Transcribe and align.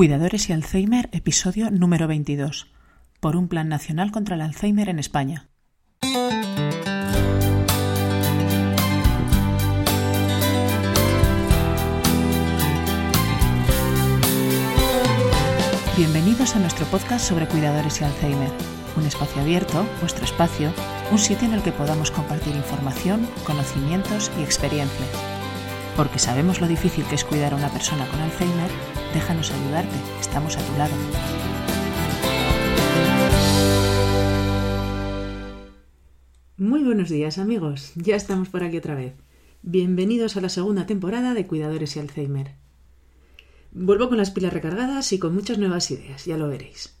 Cuidadores 0.00 0.48
y 0.48 0.54
Alzheimer, 0.54 1.10
episodio 1.12 1.70
número 1.70 2.08
22. 2.08 2.68
Por 3.20 3.36
un 3.36 3.48
plan 3.48 3.68
nacional 3.68 4.10
contra 4.12 4.34
el 4.34 4.40
Alzheimer 4.40 4.88
en 4.88 4.98
España. 4.98 5.50
Bienvenidos 15.98 16.56
a 16.56 16.60
nuestro 16.60 16.86
podcast 16.86 17.28
sobre 17.28 17.46
cuidadores 17.46 18.00
y 18.00 18.04
Alzheimer, 18.04 18.50
un 18.96 19.04
espacio 19.04 19.42
abierto, 19.42 19.86
vuestro 20.00 20.24
espacio, 20.24 20.72
un 21.12 21.18
sitio 21.18 21.46
en 21.46 21.52
el 21.52 21.62
que 21.62 21.72
podamos 21.72 22.10
compartir 22.10 22.56
información, 22.56 23.28
conocimientos 23.44 24.32
y 24.38 24.44
experiencias. 24.44 25.39
Porque 25.96 26.18
sabemos 26.18 26.60
lo 26.60 26.68
difícil 26.68 27.04
que 27.04 27.14
es 27.14 27.24
cuidar 27.24 27.52
a 27.52 27.56
una 27.56 27.70
persona 27.70 28.06
con 28.08 28.20
Alzheimer, 28.20 28.70
déjanos 29.12 29.50
ayudarte, 29.50 29.96
estamos 30.20 30.56
a 30.56 30.60
tu 30.60 30.78
lado. 30.78 30.94
Muy 36.56 36.82
buenos 36.84 37.08
días 37.08 37.38
amigos, 37.38 37.92
ya 37.96 38.16
estamos 38.16 38.48
por 38.48 38.62
aquí 38.62 38.76
otra 38.76 38.94
vez. 38.94 39.14
Bienvenidos 39.62 40.36
a 40.36 40.40
la 40.40 40.48
segunda 40.48 40.86
temporada 40.86 41.34
de 41.34 41.46
Cuidadores 41.46 41.96
y 41.96 41.98
Alzheimer. 41.98 42.54
Vuelvo 43.72 44.08
con 44.08 44.18
las 44.18 44.30
pilas 44.30 44.52
recargadas 44.52 45.12
y 45.12 45.18
con 45.18 45.34
muchas 45.34 45.58
nuevas 45.58 45.90
ideas, 45.90 46.24
ya 46.24 46.36
lo 46.36 46.48
veréis. 46.48 46.94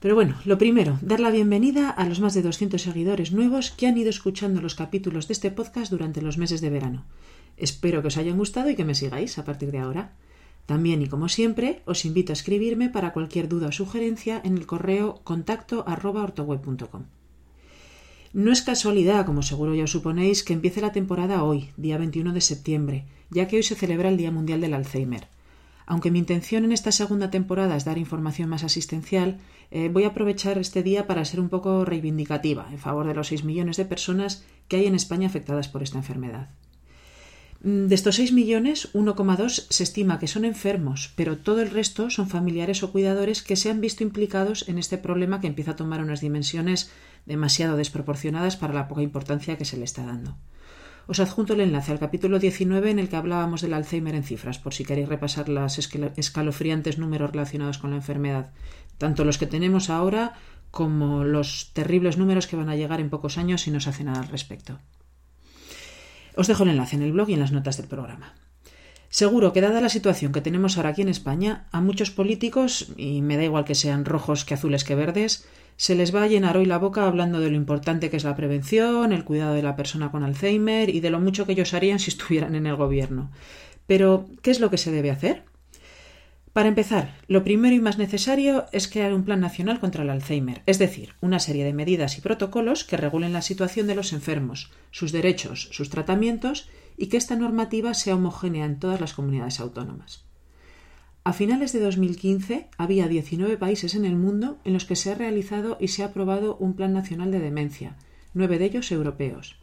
Pero 0.00 0.14
bueno, 0.14 0.36
lo 0.44 0.58
primero, 0.58 0.98
dar 1.00 1.20
la 1.20 1.30
bienvenida 1.30 1.88
a 1.88 2.04
los 2.04 2.20
más 2.20 2.34
de 2.34 2.42
200 2.42 2.80
seguidores 2.80 3.32
nuevos 3.32 3.70
que 3.70 3.86
han 3.86 3.96
ido 3.96 4.10
escuchando 4.10 4.60
los 4.60 4.74
capítulos 4.74 5.28
de 5.28 5.32
este 5.32 5.50
podcast 5.50 5.90
durante 5.90 6.20
los 6.20 6.36
meses 6.36 6.60
de 6.60 6.68
verano. 6.68 7.06
Espero 7.56 8.02
que 8.02 8.08
os 8.08 8.16
hayan 8.16 8.38
gustado 8.38 8.70
y 8.70 8.74
que 8.74 8.84
me 8.84 8.94
sigáis 8.94 9.38
a 9.38 9.44
partir 9.44 9.70
de 9.70 9.78
ahora. 9.78 10.12
También 10.66 11.02
y 11.02 11.08
como 11.08 11.28
siempre, 11.28 11.82
os 11.84 12.04
invito 12.04 12.32
a 12.32 12.38
escribirme 12.38 12.88
para 12.88 13.12
cualquier 13.12 13.48
duda 13.48 13.68
o 13.68 13.72
sugerencia 13.72 14.40
en 14.44 14.56
el 14.56 14.66
correo 14.66 15.20
contacto 15.24 15.84
No 18.32 18.50
es 18.50 18.62
casualidad, 18.62 19.26
como 19.26 19.42
seguro 19.42 19.74
ya 19.74 19.84
os 19.84 19.90
suponéis, 19.90 20.42
que 20.42 20.54
empiece 20.54 20.80
la 20.80 20.92
temporada 20.92 21.44
hoy, 21.44 21.70
día 21.76 21.98
21 21.98 22.32
de 22.32 22.40
septiembre, 22.40 23.04
ya 23.30 23.46
que 23.46 23.56
hoy 23.56 23.62
se 23.62 23.76
celebra 23.76 24.08
el 24.08 24.16
Día 24.16 24.30
Mundial 24.30 24.60
del 24.60 24.74
Alzheimer. 24.74 25.28
Aunque 25.86 26.10
mi 26.10 26.18
intención 26.18 26.64
en 26.64 26.72
esta 26.72 26.92
segunda 26.92 27.30
temporada 27.30 27.76
es 27.76 27.84
dar 27.84 27.98
información 27.98 28.48
más 28.48 28.64
asistencial, 28.64 29.38
eh, 29.70 29.90
voy 29.92 30.04
a 30.04 30.08
aprovechar 30.08 30.56
este 30.56 30.82
día 30.82 31.06
para 31.06 31.24
ser 31.26 31.40
un 31.40 31.50
poco 31.50 31.84
reivindicativa 31.84 32.68
en 32.70 32.78
favor 32.78 33.06
de 33.06 33.14
los 33.14 33.28
6 33.28 33.44
millones 33.44 33.76
de 33.76 33.84
personas 33.84 34.44
que 34.66 34.76
hay 34.76 34.86
en 34.86 34.94
España 34.94 35.26
afectadas 35.26 35.68
por 35.68 35.82
esta 35.82 35.98
enfermedad. 35.98 36.48
Mm, 37.64 37.86
de 37.86 37.94
estos 37.94 38.16
6 38.16 38.32
millones, 38.32 38.90
1,2 38.92 39.66
se 39.70 39.82
estima 39.82 40.18
que 40.18 40.28
son 40.28 40.44
enfermos, 40.44 41.14
pero 41.16 41.38
todo 41.38 41.62
el 41.62 41.70
resto 41.70 42.10
son 42.10 42.28
familiares 42.28 42.82
o 42.82 42.92
cuidadores 42.92 43.42
que 43.42 43.56
se 43.56 43.70
han 43.70 43.80
visto 43.80 44.02
implicados 44.02 44.68
en 44.68 44.76
este 44.76 44.98
problema 44.98 45.40
que 45.40 45.46
empieza 45.46 45.70
a 45.70 45.76
tomar 45.76 46.02
unas 46.02 46.20
dimensiones 46.20 46.92
demasiado 47.24 47.78
desproporcionadas 47.78 48.58
para 48.58 48.74
la 48.74 48.86
poca 48.86 49.00
importancia 49.00 49.56
que 49.56 49.64
se 49.64 49.78
le 49.78 49.84
está 49.84 50.04
dando. 50.04 50.36
Os 51.06 51.20
adjunto 51.20 51.54
el 51.54 51.62
enlace 51.62 51.90
al 51.92 51.98
capítulo 51.98 52.38
19 52.38 52.90
en 52.90 52.98
el 52.98 53.08
que 53.08 53.16
hablábamos 53.16 53.62
del 53.62 53.72
Alzheimer 53.72 54.14
en 54.14 54.24
cifras, 54.24 54.58
por 54.58 54.74
si 54.74 54.84
queréis 54.84 55.08
repasar 55.08 55.48
los 55.48 55.78
escalofriantes 55.78 56.98
números 56.98 57.30
relacionados 57.30 57.78
con 57.78 57.90
la 57.90 57.96
enfermedad, 57.96 58.52
tanto 58.98 59.24
los 59.24 59.38
que 59.38 59.46
tenemos 59.46 59.88
ahora 59.88 60.34
como 60.70 61.24
los 61.24 61.70
terribles 61.72 62.18
números 62.18 62.46
que 62.46 62.56
van 62.56 62.68
a 62.68 62.76
llegar 62.76 63.00
en 63.00 63.08
pocos 63.08 63.38
años 63.38 63.62
si 63.62 63.70
no 63.70 63.80
se 63.80 63.88
hace 63.88 64.04
nada 64.04 64.20
al 64.20 64.28
respecto. 64.28 64.80
Os 66.36 66.46
dejo 66.46 66.64
el 66.64 66.70
enlace 66.70 66.96
en 66.96 67.02
el 67.02 67.12
blog 67.12 67.30
y 67.30 67.34
en 67.34 67.40
las 67.40 67.52
notas 67.52 67.76
del 67.76 67.86
programa. 67.86 68.34
Seguro 69.08 69.52
que 69.52 69.60
dada 69.60 69.80
la 69.80 69.88
situación 69.88 70.32
que 70.32 70.40
tenemos 70.40 70.76
ahora 70.76 70.90
aquí 70.90 71.02
en 71.02 71.08
España, 71.08 71.66
a 71.70 71.80
muchos 71.80 72.10
políticos, 72.10 72.88
y 72.96 73.22
me 73.22 73.36
da 73.36 73.44
igual 73.44 73.64
que 73.64 73.76
sean 73.76 74.04
rojos 74.04 74.44
que 74.44 74.54
azules 74.54 74.82
que 74.82 74.96
verdes, 74.96 75.46
se 75.76 75.94
les 75.94 76.14
va 76.14 76.24
a 76.24 76.26
llenar 76.26 76.56
hoy 76.56 76.66
la 76.66 76.78
boca 76.78 77.06
hablando 77.06 77.38
de 77.38 77.50
lo 77.50 77.56
importante 77.56 78.10
que 78.10 78.16
es 78.16 78.24
la 78.24 78.34
prevención, 78.34 79.12
el 79.12 79.24
cuidado 79.24 79.54
de 79.54 79.62
la 79.62 79.76
persona 79.76 80.10
con 80.10 80.24
Alzheimer 80.24 80.88
y 80.90 81.00
de 81.00 81.10
lo 81.10 81.20
mucho 81.20 81.46
que 81.46 81.52
ellos 81.52 81.74
harían 81.74 82.00
si 82.00 82.10
estuvieran 82.10 82.56
en 82.56 82.66
el 82.66 82.76
gobierno. 82.76 83.30
Pero, 83.86 84.26
¿qué 84.42 84.50
es 84.50 84.60
lo 84.60 84.70
que 84.70 84.78
se 84.78 84.90
debe 84.90 85.10
hacer? 85.10 85.44
Para 86.54 86.68
empezar, 86.68 87.16
lo 87.26 87.42
primero 87.42 87.74
y 87.74 87.80
más 87.80 87.98
necesario 87.98 88.66
es 88.70 88.86
crear 88.86 89.12
un 89.12 89.24
plan 89.24 89.40
nacional 89.40 89.80
contra 89.80 90.04
el 90.04 90.10
Alzheimer, 90.10 90.62
es 90.66 90.78
decir, 90.78 91.14
una 91.20 91.40
serie 91.40 91.64
de 91.64 91.72
medidas 91.72 92.16
y 92.16 92.20
protocolos 92.20 92.84
que 92.84 92.96
regulen 92.96 93.32
la 93.32 93.42
situación 93.42 93.88
de 93.88 93.96
los 93.96 94.12
enfermos, 94.12 94.70
sus 94.92 95.10
derechos, 95.10 95.68
sus 95.72 95.90
tratamientos 95.90 96.68
y 96.96 97.08
que 97.08 97.16
esta 97.16 97.34
normativa 97.34 97.92
sea 97.92 98.14
homogénea 98.14 98.66
en 98.66 98.78
todas 98.78 99.00
las 99.00 99.14
comunidades 99.14 99.58
autónomas. 99.58 100.26
A 101.24 101.32
finales 101.32 101.72
de 101.72 101.80
2015 101.80 102.68
había 102.78 103.08
19 103.08 103.56
países 103.56 103.96
en 103.96 104.04
el 104.04 104.14
mundo 104.14 104.58
en 104.62 104.74
los 104.74 104.84
que 104.84 104.94
se 104.94 105.10
ha 105.10 105.16
realizado 105.16 105.76
y 105.80 105.88
se 105.88 106.04
ha 106.04 106.06
aprobado 106.06 106.56
un 106.58 106.74
Plan 106.74 106.92
Nacional 106.92 107.32
de 107.32 107.40
Demencia, 107.40 107.96
nueve 108.32 108.60
de 108.60 108.66
ellos 108.66 108.92
europeos. 108.92 109.56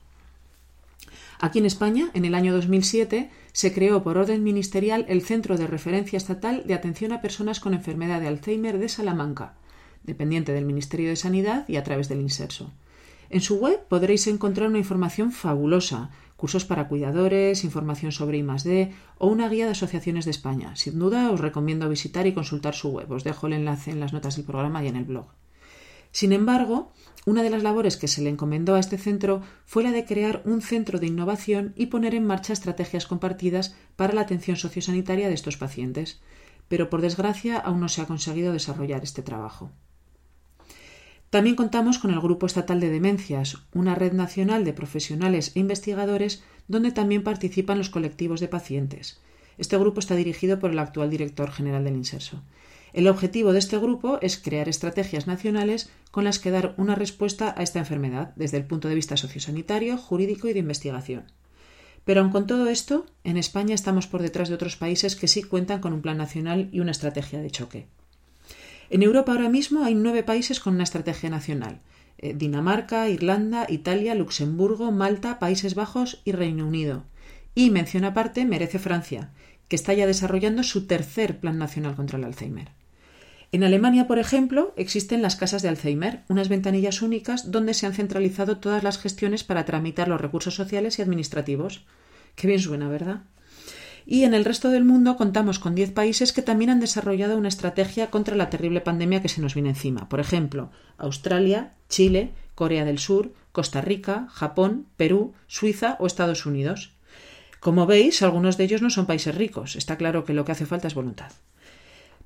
Aquí 1.44 1.58
en 1.58 1.66
España, 1.66 2.12
en 2.14 2.24
el 2.26 2.36
año 2.36 2.54
2007, 2.54 3.32
se 3.52 3.74
creó 3.74 4.04
por 4.04 4.20
orden 4.20 4.44
ministerial 4.44 5.08
el 5.10 5.24
Centro 5.24 5.58
de 5.58 5.66
Referencia 5.66 6.16
Estatal 6.16 6.62
de 6.68 6.76
Atención 6.76 7.14
a 7.14 7.22
Personas 7.22 7.60
con 7.60 7.74
Enfermedad 7.74 8.22
de 8.22 8.28
Alzheimer 8.28 8.78
de 8.78 8.88
Salamanca, 8.88 9.56
dependiente 10.04 10.54
del 10.54 10.66
Ministerio 10.66 11.10
de 11.10 11.16
Sanidad 11.16 11.68
y 11.68 11.78
a 11.78 11.84
través 11.84 12.10
del 12.10 12.22
Inserso. 12.22 12.72
En 13.32 13.42
su 13.42 13.58
web 13.58 13.80
podréis 13.88 14.28
encontrar 14.28 14.70
una 14.70 14.78
información 14.78 15.32
fabulosa, 15.32 16.12
cursos 16.38 16.64
para 16.64 16.88
cuidadores, 16.88 17.64
información 17.64 18.12
sobre 18.12 18.38
I+D 18.38 18.94
o 19.18 19.26
una 19.26 19.50
guía 19.50 19.66
de 19.66 19.72
asociaciones 19.72 20.26
de 20.26 20.32
España. 20.32 20.76
Sin 20.76 21.00
duda 21.00 21.32
os 21.32 21.40
recomiendo 21.40 21.90
visitar 21.90 22.28
y 22.28 22.36
consultar 22.36 22.76
su 22.76 22.90
web. 22.90 23.12
Os 23.12 23.24
dejo 23.24 23.48
el 23.48 23.54
enlace 23.54 23.90
en 23.90 24.00
las 24.00 24.14
notas 24.14 24.36
del 24.36 24.46
programa 24.46 24.84
y 24.84 24.90
en 24.90 24.96
el 24.96 25.06
blog. 25.06 25.26
Sin 26.12 26.34
embargo, 26.34 26.92
una 27.26 27.44
de 27.44 27.50
las 27.50 27.64
labores 27.64 27.98
que 27.98 28.08
se 28.08 28.22
le 28.22 28.30
encomendó 28.30 28.76
a 28.76 28.80
este 28.80 28.98
centro 28.98 29.42
fue 29.66 29.84
la 29.84 29.92
de 29.92 30.06
crear 30.06 30.42
un 30.46 30.62
centro 30.62 31.00
de 31.00 31.08
innovación 31.08 31.74
y 31.76 31.88
poner 31.88 32.16
en 32.16 32.26
marcha 32.26 32.54
estrategias 32.54 33.06
compartidas 33.06 33.76
para 33.96 34.14
la 34.14 34.22
atención 34.22 34.58
sociosanitaria 34.58 35.28
de 35.28 35.36
estos 35.36 35.58
pacientes, 35.58 36.20
pero 36.68 36.90
por 36.90 37.02
desgracia 37.02 37.58
aún 37.58 37.80
no 37.80 37.90
se 37.90 38.02
ha 38.02 38.08
conseguido 38.08 38.54
desarrollar 38.54 39.04
este 39.04 39.22
trabajo. 39.22 39.72
También 41.30 41.56
contamos 41.56 41.98
con 41.98 42.12
el 42.12 42.20
Grupo 42.20 42.46
Estatal 42.46 42.82
de 42.82 42.90
Demencias, 42.90 43.60
una 43.74 43.96
red 43.96 44.12
nacional 44.12 44.66
de 44.66 44.74
profesionales 44.74 45.54
e 45.56 45.60
investigadores 45.60 46.44
donde 46.68 46.92
también 46.92 47.24
participan 47.24 47.78
los 47.78 47.90
colectivos 47.90 48.42
de 48.42 48.50
pacientes. 48.50 49.22
Este 49.58 49.78
grupo 49.78 50.00
está 50.00 50.16
dirigido 50.16 50.60
por 50.60 50.72
el 50.72 50.80
actual 50.80 51.10
director 51.10 51.52
general 51.52 51.86
del 51.86 51.96
Inserso. 51.96 52.44
El 52.94 53.08
objetivo 53.08 53.54
de 53.54 53.60
este 53.60 53.78
grupo 53.78 54.20
es 54.22 54.38
crear 54.38 54.68
estrategias 54.68 55.26
nacionales 55.26 55.90
con 56.12 56.26
las 56.26 56.40
que 56.40 56.52
dar 56.52 56.76
una 56.78 56.96
respuesta 56.96 57.54
a 57.58 57.64
esta 57.64 57.80
enfermedad 57.80 58.34
desde 58.36 58.58
el 58.58 58.66
punto 58.66 58.90
de 58.90 58.96
vista 58.96 59.16
sociosanitario, 59.16 59.98
jurídico 59.98 60.50
y 60.50 60.54
de 60.54 60.60
investigación. 60.60 61.24
Pero 62.04 62.22
aun 62.22 62.32
con 62.32 62.48
todo 62.48 62.68
esto, 62.68 63.06
en 63.24 63.38
España 63.38 63.76
estamos 63.76 64.08
por 64.08 64.22
detrás 64.22 64.50
de 64.50 64.56
otros 64.56 64.76
países 64.76 65.16
que 65.16 65.28
sí 65.28 65.44
cuentan 65.44 65.80
con 65.80 65.94
un 65.94 66.02
plan 66.02 66.18
nacional 66.18 66.68
y 66.72 66.80
una 66.80 66.92
estrategia 66.92 67.42
de 67.42 67.52
choque. 67.52 67.88
En 68.90 69.04
Europa 69.04 69.32
ahora 69.32 69.50
mismo 69.50 69.84
hay 69.84 69.96
nueve 69.96 70.24
países 70.24 70.60
con 70.60 70.74
una 70.74 70.84
estrategia 70.84 71.30
nacional. 71.30 71.80
Eh, 72.18 72.34
Dinamarca, 72.34 73.08
Irlanda, 73.08 73.66
Italia, 73.70 74.16
Luxemburgo, 74.16 74.92
Malta, 74.92 75.40
Países 75.40 75.76
Bajos 75.76 76.22
y 76.26 76.34
Reino 76.34 76.68
Unido. 76.68 77.06
Y 77.56 77.70
mención 77.70 78.04
aparte 78.04 78.46
merece 78.46 78.80
Francia, 78.80 79.32
que 79.70 79.78
está 79.78 79.94
ya 79.94 80.08
desarrollando 80.08 80.64
su 80.64 80.88
tercer 80.88 81.40
Plan 81.40 81.58
Nacional 81.58 81.96
contra 81.96 82.18
el 82.18 82.26
Alzheimer. 82.26 82.81
En 83.54 83.66
Alemania, 83.66 84.08
por 84.08 84.18
ejemplo, 84.18 84.74
existen 84.78 85.22
las 85.22 85.36
casas 85.36 85.62
de 85.62 85.68
Alzheimer, 85.68 86.24
unas 86.30 86.48
ventanillas 86.48 87.02
únicas 87.02 87.52
donde 87.52 87.74
se 87.74 87.86
han 87.86 87.94
centralizado 87.94 88.58
todas 88.58 88.82
las 88.82 88.98
gestiones 88.98 89.44
para 89.44 89.66
tramitar 89.66 90.08
los 90.08 90.22
recursos 90.22 90.56
sociales 90.56 90.98
y 90.98 91.02
administrativos. 91.02 91.84
Qué 92.36 92.48
bien 92.48 92.62
suena, 92.62 92.88
¿verdad? 92.88 93.24
Y 94.06 94.24
en 94.24 94.34
el 94.34 94.46
resto 94.46 94.70
del 94.70 94.86
mundo 94.86 95.18
contamos 95.18 95.60
con 95.60 95.76
diez 95.76 95.92
países 95.92 96.32
que 96.32 96.42
también 96.42 96.70
han 96.72 96.80
desarrollado 96.80 97.38
una 97.38 97.50
estrategia 97.50 98.10
contra 98.10 98.38
la 98.38 98.50
terrible 98.50 98.80
pandemia 98.80 99.22
que 99.22 99.30
se 99.30 99.42
nos 99.42 99.54
viene 99.54 99.70
encima. 99.70 100.08
Por 100.08 100.22
ejemplo, 100.22 100.72
Australia, 100.98 101.74
Chile, 101.90 102.32
Corea 102.56 102.86
del 102.86 103.00
Sur, 103.00 103.34
Costa 103.52 103.82
Rica, 103.82 104.28
Japón, 104.32 104.88
Perú, 104.96 105.34
Suiza 105.48 105.98
o 106.00 106.08
Estados 106.08 106.46
Unidos. 106.46 106.94
Como 107.60 107.86
veis, 107.86 108.22
algunos 108.22 108.58
de 108.58 108.64
ellos 108.64 108.82
no 108.82 108.90
son 108.90 109.06
países 109.06 109.36
ricos. 109.36 109.76
Está 109.76 109.98
claro 109.98 110.24
que 110.24 110.34
lo 110.34 110.46
que 110.46 110.54
hace 110.54 110.66
falta 110.66 110.88
es 110.88 110.96
voluntad. 110.96 111.32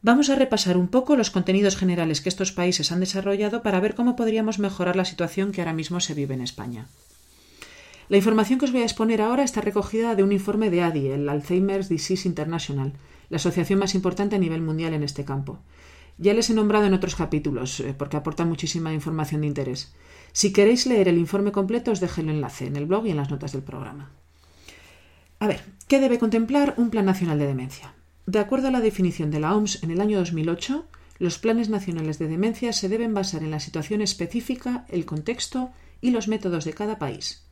Vamos 0.06 0.30
a 0.30 0.36
repasar 0.36 0.78
un 0.78 0.88
poco 0.88 1.16
los 1.16 1.32
contenidos 1.32 1.76
generales 1.76 2.22
que 2.22 2.30
estos 2.30 2.52
países 2.52 2.92
han 2.92 3.00
desarrollado 3.00 3.64
para 3.64 3.80
ver 3.80 3.96
cómo 3.96 4.16
podríamos 4.16 4.60
mejorar 4.60 4.96
la 4.96 5.04
situación 5.04 5.52
que 5.52 5.62
ahora 5.62 5.74
mismo 5.74 6.00
se 6.00 6.14
vive 6.14 6.36
en 6.36 6.42
España. 6.42 6.86
La 8.08 8.18
información 8.18 8.60
que 8.60 8.66
os 8.66 8.72
voy 8.72 8.82
a 8.82 8.86
exponer 8.86 9.20
ahora 9.20 9.42
está 9.42 9.62
recogida 9.62 10.14
de 10.14 10.22
un 10.22 10.32
informe 10.32 10.70
de 10.70 10.84
ADI, 10.84 11.08
el 11.08 11.28
Alzheimer's 11.28 11.90
Disease 11.90 12.28
International, 12.28 12.94
la 13.32 13.38
asociación 13.38 13.80
más 13.80 13.96
importante 13.96 14.36
a 14.36 14.38
nivel 14.38 14.62
mundial 14.62 14.94
en 14.94 15.02
este 15.02 15.26
campo. 15.26 15.58
Ya 16.20 16.36
les 16.36 16.52
he 16.52 16.54
nombrado 16.54 16.86
en 16.86 16.94
otros 16.94 17.16
capítulos, 17.16 17.80
eh, 17.80 17.96
porque 17.98 18.18
aportan 18.18 18.48
muchísima 18.48 18.94
información 18.94 19.42
de 19.42 19.48
interés. 19.48 19.96
Si 20.34 20.54
queréis 20.54 20.86
leer 20.86 21.08
el 21.08 21.18
informe 21.18 21.52
completo, 21.52 21.90
os 21.90 22.00
dejo 22.00 22.22
el 22.22 22.30
enlace 22.30 22.68
en 22.68 22.76
el 22.76 22.86
blog 22.86 23.08
y 23.08 23.10
en 23.10 23.18
las 23.18 23.32
notas 23.32 23.54
del 23.54 23.64
programa. 23.64 24.12
A 25.40 25.48
ver, 25.48 25.64
¿qué 25.88 26.00
debe 26.00 26.20
contemplar 26.20 26.76
un 26.78 26.92
Plan 26.92 27.06
Nacional 27.06 27.40
de 27.40 27.48
Demencia? 27.48 27.95
De 28.28 28.40
acuerdo 28.40 28.70
a 28.70 28.72
la 28.72 28.82
definición 28.82 29.30
de 29.30 29.40
la 29.40 29.56
OMS 29.56 29.84
en 29.84 29.92
el 29.92 30.02
año 30.02 30.18
2008, 30.18 30.88
los 31.20 31.38
planes 31.38 31.70
nacionales 31.70 32.18
de 32.18 32.28
demencia 32.28 32.74
se 32.74 32.90
deben 32.90 33.14
basar 33.14 33.44
en 33.44 33.52
la 33.52 33.60
situación 33.60 34.02
específica, 34.02 34.86
el 34.90 35.06
contexto 35.06 35.72
y 36.02 36.10
los 36.10 36.28
métodos 36.28 36.66
de 36.66 36.74
cada 36.74 36.98
país. 36.98 37.46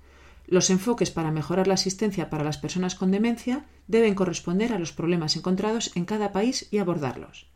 Los 0.47 0.71
enfoques 0.71 1.11
para 1.11 1.31
mejorar 1.31 1.67
la 1.67 1.75
asistencia 1.75 2.29
para 2.31 2.43
las 2.43 2.57
personas 2.57 2.95
con 2.95 3.11
demencia 3.11 3.65
deben 3.87 4.15
corresponder 4.15 4.73
a 4.73 4.79
los 4.79 4.91
problemas 4.91 5.35
encontrados 5.35 5.91
en 5.95 6.05
cada 6.05 6.31
país 6.31 6.67
y 6.71 6.79
abordarlos. 6.79 7.47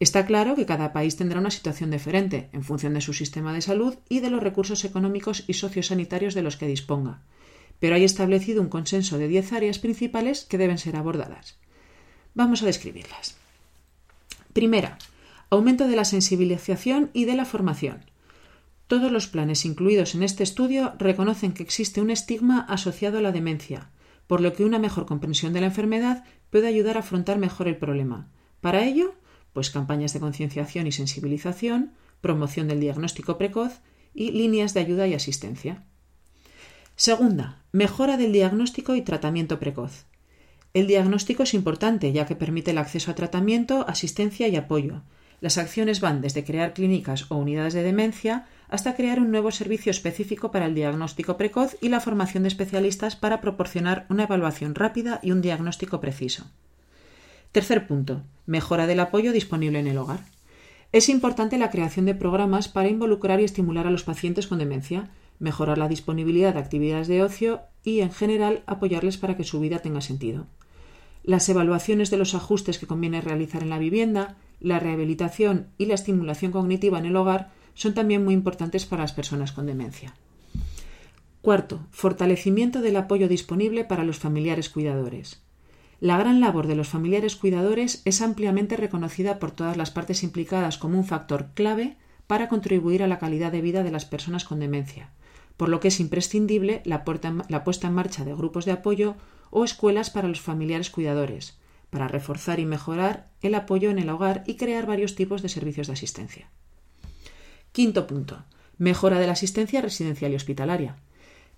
Está 0.00 0.26
claro 0.26 0.56
que 0.56 0.66
cada 0.66 0.92
país 0.92 1.16
tendrá 1.16 1.38
una 1.38 1.50
situación 1.50 1.90
diferente 1.90 2.50
en 2.52 2.64
función 2.64 2.94
de 2.94 3.00
su 3.00 3.12
sistema 3.12 3.52
de 3.52 3.62
salud 3.62 3.94
y 4.08 4.20
de 4.20 4.30
los 4.30 4.42
recursos 4.42 4.84
económicos 4.84 5.44
y 5.46 5.54
sociosanitarios 5.54 6.34
de 6.34 6.42
los 6.42 6.56
que 6.56 6.66
disponga, 6.66 7.22
pero 7.78 7.94
hay 7.94 8.04
establecido 8.04 8.60
un 8.60 8.68
consenso 8.68 9.18
de 9.18 9.28
diez 9.28 9.52
áreas 9.52 9.78
principales 9.78 10.46
que 10.46 10.58
deben 10.58 10.78
ser 10.78 10.96
abordadas. 10.96 11.58
Vamos 12.34 12.62
a 12.62 12.66
describirlas. 12.66 13.36
Primera, 14.52 14.98
aumento 15.50 15.88
de 15.88 15.96
la 15.96 16.04
sensibilización 16.04 17.10
y 17.12 17.24
de 17.24 17.36
la 17.36 17.44
formación. 17.44 18.04
Todos 18.86 19.12
los 19.12 19.28
planes 19.28 19.64
incluidos 19.64 20.14
en 20.14 20.22
este 20.22 20.42
estudio 20.42 20.94
reconocen 20.98 21.52
que 21.52 21.62
existe 21.62 22.00
un 22.00 22.10
estigma 22.10 22.60
asociado 22.68 23.18
a 23.18 23.22
la 23.22 23.32
demencia, 23.32 23.90
por 24.26 24.40
lo 24.40 24.52
que 24.52 24.64
una 24.64 24.78
mejor 24.78 25.06
comprensión 25.06 25.52
de 25.52 25.60
la 25.60 25.66
enfermedad 25.66 26.24
puede 26.50 26.66
ayudar 26.66 26.96
a 26.96 27.00
afrontar 27.00 27.38
mejor 27.38 27.68
el 27.68 27.76
problema. 27.76 28.28
Para 28.60 28.84
ello, 28.84 29.14
pues 29.52 29.70
campañas 29.70 30.12
de 30.12 30.20
concienciación 30.20 30.86
y 30.86 30.92
sensibilización, 30.92 31.92
promoción 32.20 32.68
del 32.68 32.80
diagnóstico 32.80 33.38
precoz 33.38 33.80
y 34.14 34.32
líneas 34.32 34.74
de 34.74 34.80
ayuda 34.80 35.06
y 35.06 35.14
asistencia. 35.14 35.84
Segunda, 36.96 37.62
mejora 37.72 38.16
del 38.16 38.32
diagnóstico 38.32 38.94
y 38.94 39.02
tratamiento 39.02 39.58
precoz. 39.58 40.06
El 40.72 40.86
diagnóstico 40.86 41.42
es 41.42 41.54
importante 41.54 42.12
ya 42.12 42.26
que 42.26 42.36
permite 42.36 42.70
el 42.70 42.78
acceso 42.78 43.10
a 43.10 43.14
tratamiento, 43.14 43.84
asistencia 43.88 44.46
y 44.46 44.54
apoyo. 44.54 45.02
Las 45.40 45.58
acciones 45.58 46.00
van 46.00 46.20
desde 46.20 46.44
crear 46.44 46.74
clínicas 46.74 47.26
o 47.30 47.36
unidades 47.36 47.72
de 47.72 47.82
demencia 47.82 48.46
hasta 48.68 48.94
crear 48.94 49.18
un 49.18 49.32
nuevo 49.32 49.50
servicio 49.50 49.90
específico 49.90 50.52
para 50.52 50.66
el 50.66 50.74
diagnóstico 50.74 51.36
precoz 51.36 51.76
y 51.80 51.88
la 51.88 51.98
formación 51.98 52.44
de 52.44 52.50
especialistas 52.50 53.16
para 53.16 53.40
proporcionar 53.40 54.06
una 54.10 54.24
evaluación 54.24 54.74
rápida 54.76 55.18
y 55.22 55.32
un 55.32 55.40
diagnóstico 55.42 56.00
preciso. 56.00 56.46
Tercer 57.50 57.88
punto. 57.88 58.22
Mejora 58.46 58.86
del 58.86 59.00
apoyo 59.00 59.32
disponible 59.32 59.80
en 59.80 59.88
el 59.88 59.98
hogar. 59.98 60.20
Es 60.92 61.08
importante 61.08 61.58
la 61.58 61.70
creación 61.70 62.06
de 62.06 62.14
programas 62.14 62.68
para 62.68 62.88
involucrar 62.88 63.40
y 63.40 63.44
estimular 63.44 63.88
a 63.88 63.90
los 63.90 64.04
pacientes 64.04 64.46
con 64.46 64.58
demencia, 64.58 65.10
mejorar 65.40 65.78
la 65.78 65.88
disponibilidad 65.88 66.54
de 66.54 66.60
actividades 66.60 67.08
de 67.08 67.24
ocio 67.24 67.62
y, 67.82 68.00
en 68.00 68.12
general, 68.12 68.62
apoyarles 68.66 69.16
para 69.16 69.36
que 69.36 69.42
su 69.42 69.58
vida 69.58 69.80
tenga 69.80 70.00
sentido. 70.00 70.46
Las 71.24 71.48
evaluaciones 71.48 72.10
de 72.10 72.16
los 72.16 72.34
ajustes 72.34 72.78
que 72.78 72.86
conviene 72.86 73.20
realizar 73.20 73.62
en 73.62 73.70
la 73.70 73.78
vivienda, 73.78 74.36
la 74.60 74.78
rehabilitación 74.78 75.68
y 75.78 75.86
la 75.86 75.94
estimulación 75.94 76.52
cognitiva 76.52 76.98
en 76.98 77.06
el 77.06 77.16
hogar 77.16 77.50
son 77.74 77.94
también 77.94 78.24
muy 78.24 78.34
importantes 78.34 78.86
para 78.86 79.02
las 79.02 79.12
personas 79.12 79.52
con 79.52 79.66
demencia. 79.66 80.14
Cuarto, 81.42 81.80
fortalecimiento 81.90 82.82
del 82.82 82.96
apoyo 82.96 83.26
disponible 83.26 83.84
para 83.84 84.04
los 84.04 84.18
familiares 84.18 84.68
cuidadores. 84.68 85.42
La 85.98 86.18
gran 86.18 86.40
labor 86.40 86.66
de 86.66 86.74
los 86.74 86.88
familiares 86.88 87.36
cuidadores 87.36 88.02
es 88.04 88.20
ampliamente 88.20 88.76
reconocida 88.76 89.38
por 89.38 89.50
todas 89.50 89.76
las 89.76 89.90
partes 89.90 90.22
implicadas 90.22 90.78
como 90.78 90.98
un 90.98 91.04
factor 91.04 91.48
clave 91.54 91.96
para 92.26 92.48
contribuir 92.48 93.02
a 93.02 93.06
la 93.06 93.18
calidad 93.18 93.52
de 93.52 93.60
vida 93.60 93.82
de 93.82 93.90
las 93.90 94.04
personas 94.04 94.44
con 94.44 94.60
demencia, 94.60 95.10
por 95.60 95.68
lo 95.68 95.78
que 95.78 95.88
es 95.88 96.00
imprescindible 96.00 96.80
la, 96.86 97.04
puesta 97.04 97.86
en 97.86 97.92
marcha 97.92 98.24
de 98.24 98.34
grupos 98.34 98.64
de 98.64 98.72
apoyo 98.72 99.16
o 99.50 99.62
escuelas 99.62 100.08
para 100.08 100.26
los 100.26 100.40
familiares 100.40 100.88
cuidadores, 100.88 101.58
para 101.90 102.08
reforzar 102.08 102.60
y 102.60 102.64
mejorar 102.64 103.28
el 103.42 103.54
apoyo 103.54 103.90
en 103.90 103.98
el 103.98 104.08
hogar 104.08 104.42
y 104.46 104.54
crear 104.54 104.86
varios 104.86 105.16
tipos 105.16 105.42
de 105.42 105.50
servicios 105.50 105.88
de 105.88 105.92
asistencia. 105.92 106.48
Quinto 107.72 108.06
punto. 108.06 108.42
Mejora 108.78 109.18
de 109.18 109.26
la 109.26 109.34
asistencia 109.34 109.82
residencial 109.82 110.32
y 110.32 110.36
hospitalaria. 110.36 110.96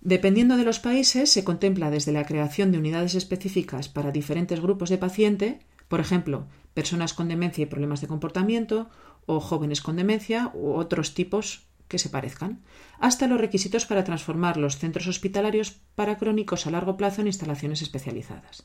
Dependiendo 0.00 0.56
de 0.56 0.64
los 0.64 0.80
países, 0.80 1.30
se 1.30 1.44
contempla 1.44 1.92
desde 1.92 2.10
la 2.10 2.26
creación 2.26 2.72
de 2.72 2.78
unidades 2.78 3.14
específicas 3.14 3.88
para 3.88 4.10
diferentes 4.10 4.58
grupos 4.58 4.90
de 4.90 4.98
paciente, 4.98 5.60
por 5.86 6.00
ejemplo, 6.00 6.48
personas 6.74 7.14
con 7.14 7.28
demencia 7.28 7.62
y 7.62 7.66
problemas 7.66 8.00
de 8.00 8.08
comportamiento, 8.08 8.90
o 9.26 9.38
jóvenes 9.38 9.80
con 9.80 9.94
demencia, 9.94 10.50
u 10.54 10.72
otros 10.72 11.14
tipos 11.14 11.68
que 11.92 11.98
se 11.98 12.08
parezcan, 12.08 12.62
hasta 12.98 13.28
los 13.28 13.40
requisitos 13.40 13.86
para 13.86 14.02
transformar 14.02 14.56
los 14.56 14.78
centros 14.78 15.06
hospitalarios 15.06 15.76
para 15.94 16.16
crónicos 16.16 16.66
a 16.66 16.72
largo 16.72 16.96
plazo 16.96 17.20
en 17.20 17.28
instalaciones 17.28 17.82
especializadas. 17.82 18.64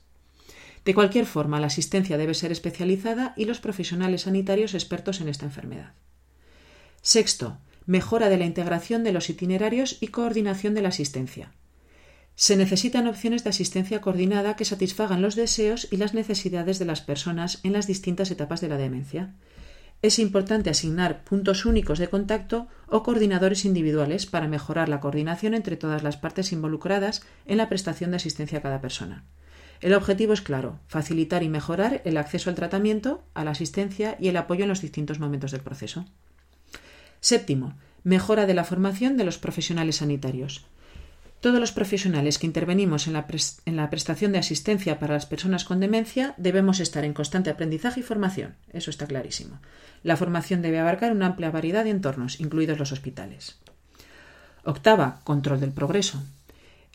De 0.86 0.96
cualquier 0.96 1.26
forma, 1.26 1.60
la 1.60 1.68
asistencia 1.68 2.18
debe 2.18 2.34
ser 2.34 2.54
especializada 2.54 3.34
y 3.36 3.44
los 3.44 3.60
profesionales 3.60 4.22
sanitarios 4.22 4.74
expertos 4.74 5.20
en 5.20 5.28
esta 5.28 5.46
enfermedad. 5.46 5.92
Sexto, 7.02 7.58
mejora 7.86 8.30
de 8.30 8.38
la 8.38 8.46
integración 8.46 9.04
de 9.04 9.12
los 9.12 9.30
itinerarios 9.30 9.98
y 10.00 10.08
coordinación 10.08 10.74
de 10.74 10.82
la 10.82 10.90
asistencia. 10.90 11.52
Se 12.36 12.56
necesitan 12.56 13.08
opciones 13.08 13.44
de 13.44 13.50
asistencia 13.50 14.00
coordinada 14.00 14.56
que 14.56 14.64
satisfagan 14.64 15.22
los 15.22 15.36
deseos 15.36 15.90
y 15.92 15.98
las 15.98 16.14
necesidades 16.14 16.80
de 16.80 16.86
las 16.86 17.02
personas 17.02 17.60
en 17.64 17.74
las 17.74 17.88
distintas 17.88 18.32
etapas 18.32 18.62
de 18.62 18.70
la 18.70 18.78
demencia. 18.78 19.34
Es 20.02 20.20
importante 20.20 20.70
asignar 20.70 21.24
puntos 21.24 21.66
únicos 21.66 21.98
de 21.98 22.10
contacto 22.10 22.68
o 22.88 23.02
coordinadores 23.02 23.66
individuales 23.66 24.28
para 24.28 24.48
mejorar 24.48 24.90
la 24.90 25.00
coordinación 25.00 25.56
entre 25.56 25.76
todas 25.76 26.04
las 26.04 26.18
partes 26.18 26.52
involucradas 26.52 27.24
en 27.46 27.58
la 27.58 27.68
prestación 27.68 28.12
de 28.12 28.18
asistencia 28.18 28.60
a 28.60 28.62
cada 28.62 28.80
persona. 28.80 29.24
El 29.82 29.94
objetivo 29.94 30.34
es 30.34 30.42
claro, 30.42 30.80
facilitar 30.88 31.44
y 31.44 31.50
mejorar 31.50 32.02
el 32.06 32.18
acceso 32.18 32.50
al 32.50 32.56
tratamiento, 32.56 33.24
a 33.34 33.44
la 33.44 33.52
asistencia 33.52 34.18
y 34.20 34.28
el 34.28 34.38
apoyo 34.38 34.64
en 34.64 34.70
los 34.70 34.82
distintos 34.82 35.20
momentos 35.20 35.52
del 35.52 35.62
proceso. 35.62 36.06
Séptimo, 37.20 37.76
mejora 38.04 38.46
de 38.46 38.54
la 38.54 38.64
formación 38.64 39.18
de 39.18 39.26
los 39.26 39.38
profesionales 39.38 39.98
sanitarios. 39.98 40.66
Todos 41.40 41.60
los 41.60 41.72
profesionales 41.72 42.40
que 42.40 42.48
intervenimos 42.48 43.08
en 43.08 43.14
la, 43.14 43.90
prestación 43.90 44.32
de 44.32 44.40
asistencia 44.40 44.98
para 44.98 45.14
las 45.14 45.28
personas 45.28 45.66
con 45.66 45.80
demencia 45.80 46.34
debemos 46.38 46.80
estar 46.80 47.06
en 47.06 47.14
constante 47.14 47.52
aprendizaje 47.52 48.00
y 48.00 48.04
formación. 48.04 48.56
Eso 48.74 48.90
está 48.90 49.06
clarísimo. 49.06 49.60
La 50.02 50.18
formación 50.18 50.64
debe 50.64 50.80
abarcar 50.80 51.12
una 51.12 51.28
amplia 51.28 51.52
variedad 51.52 51.84
de 51.84 51.92
entornos, 51.92 52.40
incluidos 52.40 52.80
los 52.80 52.92
hospitales. 52.92 53.60
Octava, 54.64 55.22
control 55.24 55.60
del 55.60 55.72
progreso. 55.72 56.24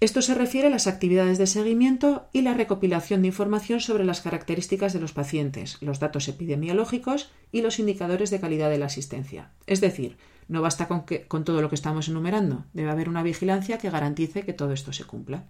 Esto 0.00 0.20
se 0.20 0.34
refiere 0.34 0.66
a 0.66 0.70
las 0.70 0.88
actividades 0.88 1.38
de 1.38 1.46
seguimiento 1.46 2.26
y 2.32 2.42
la 2.42 2.54
recopilación 2.54 3.22
de 3.22 3.28
información 3.28 3.80
sobre 3.80 4.04
las 4.04 4.20
características 4.20 4.92
de 4.92 4.98
los 4.98 5.12
pacientes, 5.12 5.78
los 5.80 6.00
datos 6.00 6.26
epidemiológicos 6.26 7.30
y 7.52 7.62
los 7.62 7.78
indicadores 7.78 8.30
de 8.30 8.40
calidad 8.40 8.68
de 8.70 8.78
la 8.78 8.86
asistencia. 8.86 9.50
Es 9.68 9.80
decir, 9.80 10.16
no 10.48 10.62
basta 10.62 10.88
con, 10.88 11.04
con 11.28 11.44
todo 11.44 11.62
lo 11.62 11.68
que 11.68 11.74
estamos 11.74 12.08
enumerando, 12.08 12.64
debe 12.72 12.90
haber 12.90 13.08
una 13.08 13.22
vigilancia 13.22 13.78
que 13.78 13.90
garantice 13.90 14.42
que 14.42 14.52
todo 14.52 14.72
esto 14.72 14.92
se 14.92 15.04
cumpla. 15.04 15.44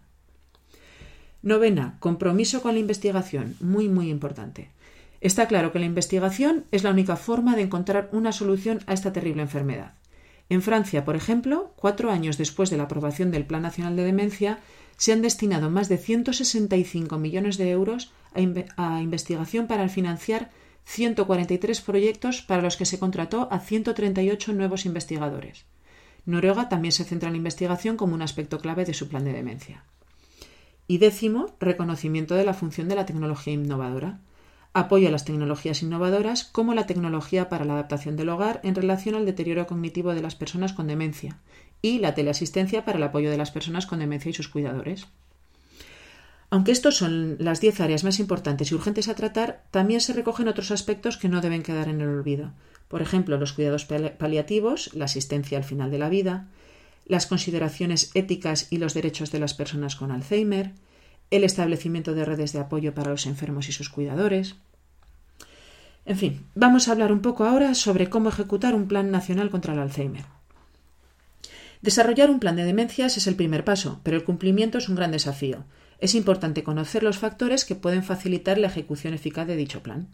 Novena, 1.42 1.96
compromiso 1.98 2.62
con 2.62 2.74
la 2.74 2.80
investigación, 2.80 3.56
muy 3.60 3.88
muy 3.88 4.10
importante. 4.10 4.70
Está 5.20 5.46
claro 5.46 5.72
que 5.72 5.78
la 5.78 5.86
investigación 5.86 6.64
es 6.72 6.82
la 6.82 6.90
única 6.90 7.16
forma 7.16 7.54
de 7.54 7.62
encontrar 7.62 8.08
una 8.12 8.32
solución 8.32 8.80
a 8.86 8.92
esta 8.92 9.12
terrible 9.12 9.42
enfermedad. 9.42 9.94
En 10.48 10.62
Francia, 10.62 11.04
por 11.04 11.16
ejemplo, 11.16 11.72
cuatro 11.76 12.10
años 12.10 12.38
después 12.38 12.70
de 12.70 12.76
la 12.76 12.82
aprobación 12.82 13.30
del 13.30 13.46
Plan 13.46 13.62
Nacional 13.62 13.96
de 13.96 14.04
Demencia, 14.04 14.58
se 14.96 15.12
han 15.12 15.22
destinado 15.22 15.70
más 15.70 15.88
de 15.88 15.96
165 15.96 17.18
millones 17.18 17.56
de 17.56 17.70
euros 17.70 18.12
a, 18.76 19.00
investigación 19.00 19.66
para 19.66 19.88
financiar 19.88 20.50
143 20.84 21.80
proyectos 21.80 22.42
para 22.42 22.62
los 22.62 22.76
que 22.76 22.86
se 22.86 22.98
contrató 22.98 23.48
a 23.50 23.60
138 23.60 24.52
nuevos 24.52 24.86
investigadores. 24.86 25.64
Noruega 26.24 26.68
también 26.68 26.92
se 26.92 27.04
centra 27.04 27.28
en 27.28 27.34
la 27.34 27.38
investigación 27.38 27.96
como 27.96 28.14
un 28.14 28.22
aspecto 28.22 28.58
clave 28.58 28.84
de 28.84 28.94
su 28.94 29.08
plan 29.08 29.24
de 29.24 29.32
demencia. 29.32 29.84
Y 30.86 30.98
décimo, 30.98 31.54
reconocimiento 31.60 32.34
de 32.34 32.44
la 32.44 32.54
función 32.54 32.88
de 32.88 32.96
la 32.96 33.06
tecnología 33.06 33.54
innovadora 33.54 34.20
apoyo 34.74 35.08
a 35.08 35.10
las 35.10 35.24
tecnologías 35.24 35.82
innovadoras 35.82 36.44
como 36.44 36.74
la 36.74 36.86
tecnología 36.86 37.48
para 37.48 37.64
la 37.64 37.74
adaptación 37.74 38.16
del 38.16 38.30
hogar 38.30 38.60
en 38.62 38.74
relación 38.74 39.14
al 39.14 39.26
deterioro 39.26 39.66
cognitivo 39.66 40.14
de 40.14 40.22
las 40.22 40.34
personas 40.34 40.72
con 40.72 40.86
demencia 40.86 41.38
y 41.82 41.98
la 41.98 42.14
teleasistencia 42.14 42.84
para 42.84 42.96
el 42.96 43.04
apoyo 43.04 43.30
de 43.30 43.36
las 43.36 43.50
personas 43.50 43.86
con 43.86 43.98
demencia 43.98 44.30
y 44.30 44.34
sus 44.34 44.48
cuidadores. 44.48 45.08
Aunque 46.52 46.72
estos 46.72 46.98
son 46.98 47.36
las 47.38 47.62
diez 47.62 47.80
áreas 47.80 48.04
más 48.04 48.20
importantes 48.20 48.70
y 48.70 48.74
urgentes 48.74 49.08
a 49.08 49.14
tratar, 49.14 49.62
también 49.70 50.02
se 50.02 50.12
recogen 50.12 50.48
otros 50.48 50.70
aspectos 50.70 51.16
que 51.16 51.30
no 51.30 51.40
deben 51.40 51.62
quedar 51.62 51.88
en 51.88 52.02
el 52.02 52.08
olvido. 52.08 52.52
Por 52.88 53.00
ejemplo, 53.00 53.38
los 53.38 53.54
cuidados 53.54 53.86
paliativos, 53.86 54.92
la 54.92 55.06
asistencia 55.06 55.56
al 55.56 55.64
final 55.64 55.90
de 55.90 55.96
la 55.96 56.10
vida, 56.10 56.48
las 57.06 57.26
consideraciones 57.26 58.10
éticas 58.12 58.66
y 58.68 58.76
los 58.76 58.92
derechos 58.92 59.32
de 59.32 59.38
las 59.38 59.54
personas 59.54 59.96
con 59.96 60.10
Alzheimer, 60.10 60.72
el 61.30 61.44
establecimiento 61.44 62.12
de 62.12 62.26
redes 62.26 62.52
de 62.52 62.58
apoyo 62.58 62.92
para 62.92 63.12
los 63.12 63.24
enfermos 63.24 63.70
y 63.70 63.72
sus 63.72 63.88
cuidadores. 63.88 64.56
En 66.04 66.18
fin, 66.18 66.44
vamos 66.54 66.86
a 66.86 66.92
hablar 66.92 67.12
un 67.12 67.22
poco 67.22 67.46
ahora 67.46 67.74
sobre 67.74 68.10
cómo 68.10 68.28
ejecutar 68.28 68.74
un 68.74 68.88
plan 68.88 69.10
nacional 69.10 69.48
contra 69.48 69.72
el 69.72 69.78
Alzheimer. 69.78 70.26
Desarrollar 71.80 72.28
un 72.28 72.40
plan 72.40 72.56
de 72.56 72.64
demencias 72.64 73.16
es 73.16 73.26
el 73.26 73.36
primer 73.36 73.64
paso, 73.64 74.00
pero 74.02 74.18
el 74.18 74.24
cumplimiento 74.24 74.76
es 74.76 74.90
un 74.90 74.96
gran 74.96 75.12
desafío. 75.12 75.64
Es 76.02 76.16
importante 76.16 76.64
conocer 76.64 77.04
los 77.04 77.18
factores 77.18 77.64
que 77.64 77.76
pueden 77.76 78.02
facilitar 78.02 78.58
la 78.58 78.66
ejecución 78.66 79.14
eficaz 79.14 79.46
de 79.46 79.54
dicho 79.54 79.84
plan. 79.84 80.08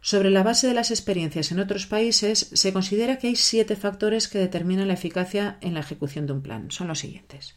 Sobre 0.00 0.30
la 0.30 0.44
base 0.44 0.68
de 0.68 0.74
las 0.74 0.92
experiencias 0.92 1.50
en 1.50 1.58
otros 1.58 1.86
países, 1.86 2.50
se 2.52 2.72
considera 2.72 3.18
que 3.18 3.26
hay 3.26 3.34
siete 3.34 3.74
factores 3.74 4.28
que 4.28 4.38
determinan 4.38 4.86
la 4.86 4.94
eficacia 4.94 5.58
en 5.60 5.74
la 5.74 5.80
ejecución 5.80 6.28
de 6.28 6.34
un 6.34 6.42
plan. 6.42 6.70
Son 6.70 6.86
los 6.86 7.00
siguientes. 7.00 7.56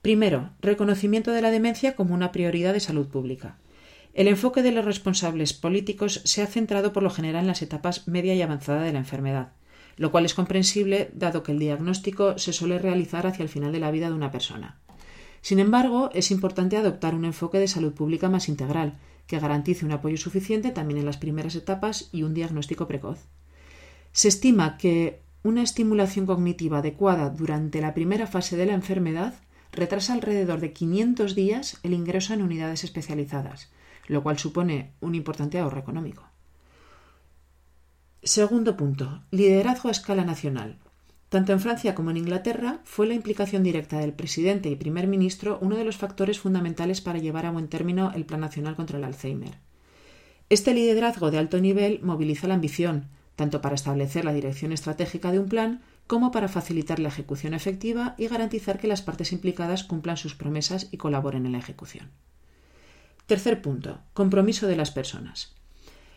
Primero, 0.00 0.52
reconocimiento 0.62 1.32
de 1.32 1.42
la 1.42 1.50
demencia 1.50 1.94
como 1.94 2.14
una 2.14 2.32
prioridad 2.32 2.72
de 2.72 2.80
salud 2.80 3.06
pública. 3.06 3.58
El 4.14 4.26
enfoque 4.26 4.62
de 4.62 4.72
los 4.72 4.86
responsables 4.86 5.52
políticos 5.52 6.22
se 6.24 6.40
ha 6.40 6.46
centrado 6.46 6.94
por 6.94 7.02
lo 7.02 7.10
general 7.10 7.42
en 7.42 7.48
las 7.48 7.60
etapas 7.60 8.08
media 8.08 8.34
y 8.34 8.40
avanzada 8.40 8.80
de 8.80 8.94
la 8.94 9.00
enfermedad, 9.00 9.52
lo 9.98 10.10
cual 10.10 10.24
es 10.24 10.32
comprensible 10.32 11.10
dado 11.12 11.42
que 11.42 11.52
el 11.52 11.58
diagnóstico 11.58 12.38
se 12.38 12.54
suele 12.54 12.78
realizar 12.78 13.26
hacia 13.26 13.42
el 13.42 13.50
final 13.50 13.72
de 13.72 13.80
la 13.80 13.90
vida 13.90 14.08
de 14.08 14.14
una 14.14 14.30
persona. 14.30 14.78
Sin 15.42 15.58
embargo, 15.58 16.10
es 16.14 16.30
importante 16.30 16.76
adoptar 16.76 17.14
un 17.14 17.24
enfoque 17.24 17.58
de 17.58 17.68
salud 17.68 17.92
pública 17.92 18.30
más 18.30 18.48
integral, 18.48 18.98
que 19.26 19.40
garantice 19.40 19.84
un 19.84 19.92
apoyo 19.92 20.16
suficiente 20.16 20.70
también 20.70 21.00
en 21.00 21.06
las 21.06 21.16
primeras 21.16 21.56
etapas 21.56 22.08
y 22.12 22.22
un 22.22 22.32
diagnóstico 22.32 22.86
precoz. 22.86 23.26
Se 24.12 24.28
estima 24.28 24.78
que 24.78 25.20
una 25.42 25.62
estimulación 25.62 26.26
cognitiva 26.26 26.78
adecuada 26.78 27.28
durante 27.30 27.80
la 27.80 27.92
primera 27.92 28.26
fase 28.26 28.56
de 28.56 28.66
la 28.66 28.74
enfermedad 28.74 29.34
retrasa 29.72 30.12
alrededor 30.12 30.60
de 30.60 30.72
500 30.72 31.34
días 31.34 31.78
el 31.82 31.94
ingreso 31.94 32.34
en 32.34 32.42
unidades 32.42 32.84
especializadas, 32.84 33.70
lo 34.06 34.22
cual 34.22 34.38
supone 34.38 34.92
un 35.00 35.14
importante 35.14 35.58
ahorro 35.58 35.80
económico. 35.80 36.24
Segundo 38.22 38.76
punto. 38.76 39.22
Liderazgo 39.32 39.88
a 39.88 39.92
escala 39.92 40.24
nacional. 40.24 40.78
Tanto 41.32 41.54
en 41.54 41.60
Francia 41.60 41.94
como 41.94 42.10
en 42.10 42.18
Inglaterra 42.18 42.80
fue 42.84 43.06
la 43.06 43.14
implicación 43.14 43.62
directa 43.62 43.98
del 43.98 44.12
presidente 44.12 44.68
y 44.68 44.76
primer 44.76 45.06
ministro 45.06 45.56
uno 45.62 45.76
de 45.76 45.84
los 45.84 45.96
factores 45.96 46.38
fundamentales 46.38 47.00
para 47.00 47.20
llevar 47.20 47.46
a 47.46 47.50
buen 47.50 47.68
término 47.68 48.12
el 48.14 48.26
Plan 48.26 48.42
Nacional 48.42 48.76
contra 48.76 48.98
el 48.98 49.04
Alzheimer. 49.04 49.54
Este 50.50 50.74
liderazgo 50.74 51.30
de 51.30 51.38
alto 51.38 51.58
nivel 51.58 52.00
moviliza 52.02 52.48
la 52.48 52.54
ambición, 52.56 53.08
tanto 53.34 53.62
para 53.62 53.76
establecer 53.76 54.26
la 54.26 54.34
dirección 54.34 54.72
estratégica 54.72 55.32
de 55.32 55.38
un 55.38 55.48
plan 55.48 55.80
como 56.06 56.32
para 56.32 56.48
facilitar 56.48 56.98
la 56.98 57.08
ejecución 57.08 57.54
efectiva 57.54 58.14
y 58.18 58.28
garantizar 58.28 58.78
que 58.78 58.86
las 58.86 59.00
partes 59.00 59.32
implicadas 59.32 59.84
cumplan 59.84 60.18
sus 60.18 60.34
promesas 60.34 60.88
y 60.90 60.98
colaboren 60.98 61.46
en 61.46 61.52
la 61.52 61.58
ejecución. 61.60 62.10
Tercer 63.24 63.62
punto. 63.62 64.00
Compromiso 64.12 64.66
de 64.66 64.76
las 64.76 64.90
personas. 64.90 65.54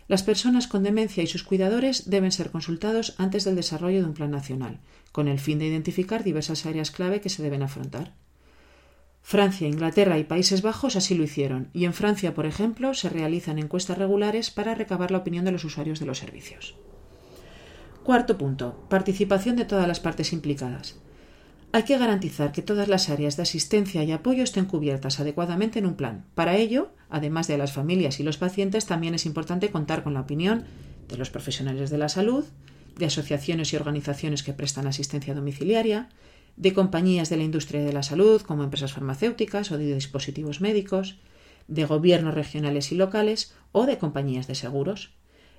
Las 0.08 0.24
personas 0.24 0.68
con 0.68 0.84
demencia 0.84 1.24
y 1.24 1.28
sus 1.28 1.44
cuidadores 1.44 2.10
deben 2.10 2.32
ser 2.32 2.52
consultados 2.52 3.16
antes 3.18 3.44
del 3.44 3.56
desarrollo 3.56 4.02
de 4.02 4.06
un 4.06 4.14
plan 4.14 4.32
nacional, 4.32 4.80
con 5.12 5.28
el 5.28 5.40
fin 5.40 5.58
de 5.58 5.66
identificar 5.66 6.24
diversas 6.24 6.66
áreas 6.66 6.92
clave 6.92 7.22
que 7.22 7.30
se 7.30 7.42
deben 7.42 7.64
afrontar. 7.64 8.14
Francia, 9.24 9.68
Inglaterra 9.68 10.20
y 10.20 10.24
Países 10.24 10.62
Bajos 10.62 10.96
así 10.96 11.16
lo 11.16 11.24
hicieron, 11.24 11.70
y 11.74 11.86
en 11.86 11.94
Francia, 11.94 12.36
por 12.36 12.46
ejemplo, 12.46 12.94
se 12.94 13.10
realizan 13.10 13.58
encuestas 13.58 13.98
regulares 13.98 14.52
para 14.52 14.76
recabar 14.76 15.10
la 15.10 15.18
opinión 15.18 15.46
de 15.46 15.52
los 15.52 15.64
usuarios 15.64 16.00
de 16.00 16.06
los 16.06 16.20
servicios. 16.20 16.76
Cuarto 18.04 18.38
punto. 18.38 18.86
Participación 18.88 19.56
de 19.56 19.66
todas 19.66 19.88
las 19.88 20.00
partes 20.00 20.32
implicadas. 20.32 21.00
Hay 21.76 21.84
que 21.84 21.98
garantizar 21.98 22.54
que 22.54 22.62
todas 22.62 22.88
las 22.88 23.10
áreas 23.10 23.36
de 23.36 23.44
asistencia 23.44 24.02
y 24.02 24.14
apoyo 24.14 24.44
estén 24.44 24.64
cubiertas 24.64 25.20
adecuadamente 25.20 25.78
en 25.78 25.86
un 25.86 25.96
plan. 25.96 26.24
Para 26.34 26.56
ello, 26.56 26.94
además 27.10 27.50
de 27.50 27.58
las 27.58 27.74
familias 27.74 28.22
y 28.22 28.24
los 28.24 28.38
pacientes, 28.38 28.86
también 28.86 29.14
es 29.14 29.26
importante 29.26 29.72
contar 29.72 30.02
con 30.02 30.14
la 30.14 30.22
opinión 30.22 30.64
de 31.10 31.18
los 31.18 31.32
profesionales 31.32 31.90
de 31.90 31.98
la 31.98 32.08
salud, 32.08 32.46
de 32.98 33.08
asociaciones 33.08 33.74
y 33.74 33.76
organizaciones 33.76 34.42
que 34.42 34.54
prestan 34.54 34.88
asistencia 34.88 35.34
domiciliaria, 35.34 36.08
de 36.56 36.74
compañías 36.74 37.30
de 37.30 37.36
la 37.36 37.44
industria 37.44 37.84
de 37.84 37.92
la 37.92 38.04
salud 38.04 38.42
como 38.42 38.64
empresas 38.64 38.94
farmacéuticas 38.94 39.70
o 39.72 39.78
de 39.78 39.96
dispositivos 39.96 40.62
médicos, 40.62 41.20
de 41.68 41.84
gobiernos 41.84 42.36
regionales 42.36 42.94
y 42.94 42.96
locales 42.96 43.54
o 43.74 43.86
de 43.86 43.98
compañías 43.98 44.48
de 44.48 44.56
seguros. 44.56 45.12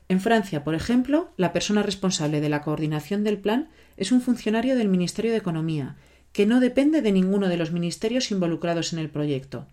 En 0.09 0.21
Francia, 0.21 0.63
por 0.63 0.75
ejemplo, 0.75 1.31
la 1.37 1.53
persona 1.53 1.83
responsable 1.83 2.41
de 2.41 2.49
la 2.49 2.63
coordinación 2.63 3.25
del 3.25 3.39
plan 3.39 3.69
es 3.97 4.13
un 4.13 4.21
funcionario 4.21 4.77
del 4.77 4.89
Ministerio 4.89 5.33
de 5.33 5.39
Economía, 5.39 5.97
que 6.33 6.47
no 6.47 6.61
depende 6.61 7.03
de 7.03 7.13
ninguno 7.13 7.49
de 7.49 7.57
los 7.57 7.73
ministerios 7.73 8.31
involucrados 8.31 8.93
en 8.93 9.01
el 9.01 9.11
proyecto. 9.11 9.67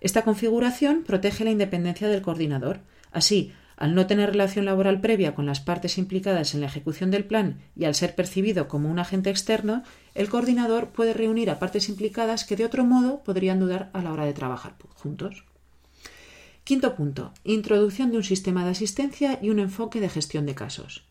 Esta 0.00 0.22
configuración 0.22 1.04
protege 1.04 1.44
la 1.44 1.50
independencia 1.50 2.08
del 2.08 2.22
coordinador. 2.22 2.80
Así, 3.12 3.52
al 3.76 3.94
no 3.94 4.06
tener 4.06 4.30
relación 4.30 4.64
laboral 4.64 5.00
previa 5.00 5.34
con 5.34 5.46
las 5.46 5.60
partes 5.60 5.96
implicadas 5.96 6.54
en 6.54 6.60
la 6.60 6.66
ejecución 6.66 7.10
del 7.10 7.24
plan 7.24 7.60
y 7.74 7.84
al 7.84 7.94
ser 7.94 8.14
percibido 8.14 8.68
como 8.68 8.90
un 8.90 8.98
agente 8.98 9.30
externo, 9.30 9.84
el 10.14 10.28
coordinador 10.28 10.88
puede 10.88 11.14
reunir 11.14 11.48
a 11.48 11.58
partes 11.58 11.88
implicadas 11.88 12.44
que 12.44 12.56
de 12.56 12.64
otro 12.64 12.84
modo 12.84 13.22
podrían 13.22 13.60
dudar 13.60 13.90
a 13.92 14.02
la 14.02 14.12
hora 14.12 14.24
de 14.24 14.34
trabajar 14.34 14.74
juntos. 14.94 15.44
Quinto 16.68 16.96
punto. 16.96 17.32
Introducción 17.44 18.10
de 18.10 18.18
un 18.18 18.24
sistema 18.24 18.62
de 18.62 18.72
asistencia 18.72 19.38
y 19.40 19.48
un 19.48 19.58
enfoque 19.58 20.02
de 20.02 20.10
gestión 20.10 20.44
de 20.44 20.54
casos. 20.54 21.06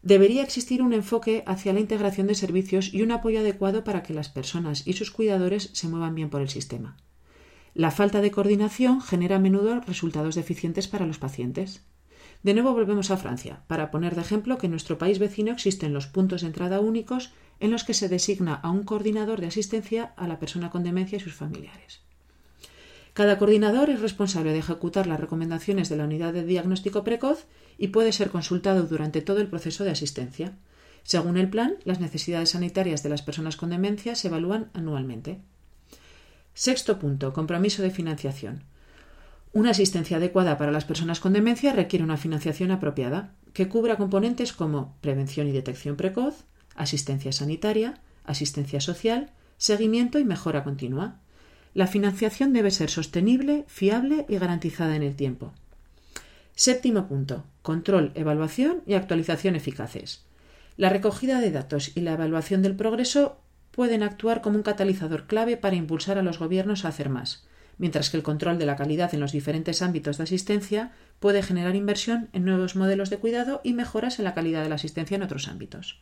Debería 0.00 0.42
existir 0.42 0.80
un 0.80 0.94
enfoque 0.94 1.44
hacia 1.46 1.74
la 1.74 1.80
integración 1.80 2.26
de 2.26 2.34
servicios 2.34 2.94
y 2.94 3.02
un 3.02 3.12
apoyo 3.12 3.40
adecuado 3.40 3.84
para 3.84 4.02
que 4.02 4.14
las 4.14 4.30
personas 4.30 4.86
y 4.86 4.94
sus 4.94 5.10
cuidadores 5.10 5.68
se 5.74 5.88
muevan 5.88 6.14
bien 6.14 6.30
por 6.30 6.40
el 6.40 6.48
sistema. 6.48 6.96
La 7.74 7.90
falta 7.90 8.22
de 8.22 8.30
coordinación 8.30 9.02
genera 9.02 9.36
a 9.36 9.38
menudo 9.38 9.82
resultados 9.82 10.34
deficientes 10.34 10.88
para 10.88 11.04
los 11.04 11.18
pacientes. 11.18 11.82
De 12.42 12.54
nuevo 12.54 12.72
volvemos 12.72 13.10
a 13.10 13.18
Francia, 13.18 13.64
para 13.66 13.90
poner 13.90 14.14
de 14.14 14.22
ejemplo 14.22 14.56
que 14.56 14.64
en 14.64 14.70
nuestro 14.70 14.96
país 14.96 15.18
vecino 15.18 15.52
existen 15.52 15.92
los 15.92 16.06
puntos 16.06 16.40
de 16.40 16.46
entrada 16.46 16.80
únicos 16.80 17.34
en 17.60 17.70
los 17.70 17.84
que 17.84 17.92
se 17.92 18.08
designa 18.08 18.54
a 18.54 18.70
un 18.70 18.84
coordinador 18.84 19.42
de 19.42 19.48
asistencia 19.48 20.14
a 20.16 20.26
la 20.26 20.38
persona 20.38 20.70
con 20.70 20.84
demencia 20.84 21.16
y 21.16 21.20
sus 21.20 21.34
familiares. 21.34 22.05
Cada 23.16 23.38
coordinador 23.38 23.88
es 23.88 24.02
responsable 24.02 24.52
de 24.52 24.58
ejecutar 24.58 25.06
las 25.06 25.18
recomendaciones 25.18 25.88
de 25.88 25.96
la 25.96 26.04
unidad 26.04 26.34
de 26.34 26.44
diagnóstico 26.44 27.02
precoz 27.02 27.46
y 27.78 27.88
puede 27.88 28.12
ser 28.12 28.28
consultado 28.28 28.82
durante 28.82 29.22
todo 29.22 29.40
el 29.40 29.48
proceso 29.48 29.84
de 29.84 29.90
asistencia. 29.90 30.52
Según 31.02 31.38
el 31.38 31.48
plan, 31.48 31.76
las 31.84 31.98
necesidades 31.98 32.50
sanitarias 32.50 33.02
de 33.02 33.08
las 33.08 33.22
personas 33.22 33.56
con 33.56 33.70
demencia 33.70 34.16
se 34.16 34.28
evalúan 34.28 34.68
anualmente. 34.74 35.40
Sexto 36.52 36.98
punto. 36.98 37.32
Compromiso 37.32 37.82
de 37.82 37.90
financiación. 37.90 38.64
Una 39.54 39.70
asistencia 39.70 40.18
adecuada 40.18 40.58
para 40.58 40.70
las 40.70 40.84
personas 40.84 41.18
con 41.18 41.32
demencia 41.32 41.72
requiere 41.72 42.04
una 42.04 42.18
financiación 42.18 42.70
apropiada, 42.70 43.32
que 43.54 43.66
cubra 43.66 43.96
componentes 43.96 44.52
como 44.52 44.94
prevención 45.00 45.48
y 45.48 45.52
detección 45.52 45.96
precoz, 45.96 46.44
asistencia 46.74 47.32
sanitaria, 47.32 47.98
asistencia 48.24 48.82
social, 48.82 49.30
seguimiento 49.56 50.18
y 50.18 50.26
mejora 50.26 50.64
continua. 50.64 51.22
La 51.76 51.86
financiación 51.86 52.54
debe 52.54 52.70
ser 52.70 52.88
sostenible, 52.88 53.66
fiable 53.68 54.24
y 54.30 54.38
garantizada 54.38 54.96
en 54.96 55.02
el 55.02 55.14
tiempo. 55.14 55.52
Séptimo 56.54 57.06
punto. 57.06 57.44
Control, 57.60 58.12
evaluación 58.14 58.80
y 58.86 58.94
actualización 58.94 59.56
eficaces. 59.56 60.24
La 60.78 60.88
recogida 60.88 61.38
de 61.38 61.50
datos 61.50 61.94
y 61.94 62.00
la 62.00 62.14
evaluación 62.14 62.62
del 62.62 62.76
progreso 62.76 63.42
pueden 63.72 64.02
actuar 64.02 64.40
como 64.40 64.56
un 64.56 64.62
catalizador 64.62 65.26
clave 65.26 65.58
para 65.58 65.76
impulsar 65.76 66.16
a 66.16 66.22
los 66.22 66.38
gobiernos 66.38 66.86
a 66.86 66.88
hacer 66.88 67.10
más, 67.10 67.46
mientras 67.76 68.08
que 68.08 68.16
el 68.16 68.22
control 68.22 68.58
de 68.58 68.64
la 68.64 68.76
calidad 68.76 69.12
en 69.12 69.20
los 69.20 69.32
diferentes 69.32 69.82
ámbitos 69.82 70.16
de 70.16 70.24
asistencia 70.24 70.92
puede 71.20 71.42
generar 71.42 71.76
inversión 71.76 72.30
en 72.32 72.46
nuevos 72.46 72.74
modelos 72.74 73.10
de 73.10 73.18
cuidado 73.18 73.60
y 73.64 73.74
mejoras 73.74 74.18
en 74.18 74.24
la 74.24 74.32
calidad 74.32 74.62
de 74.62 74.70
la 74.70 74.76
asistencia 74.76 75.16
en 75.16 75.24
otros 75.24 75.46
ámbitos. 75.46 76.00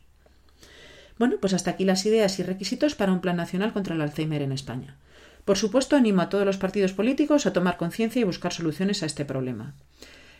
Bueno, 1.19 1.35
pues 1.41 1.53
hasta 1.53 1.71
aquí 1.71 1.83
las 1.83 2.05
ideas 2.05 2.39
y 2.39 2.43
requisitos 2.43 2.95
para 2.95 3.11
un 3.11 3.19
plan 3.19 3.35
nacional 3.35 3.73
contra 3.73 3.95
el 3.95 3.99
Alzheimer 3.99 4.41
en 4.41 4.53
España. 4.53 4.95
Por 5.45 5.57
supuesto, 5.57 5.95
animo 5.95 6.21
a 6.21 6.29
todos 6.29 6.45
los 6.45 6.57
partidos 6.57 6.93
políticos 6.93 7.45
a 7.45 7.53
tomar 7.53 7.77
conciencia 7.77 8.19
y 8.19 8.25
buscar 8.25 8.51
soluciones 8.51 9.03
a 9.03 9.05
este 9.05 9.25
problema. 9.25 9.75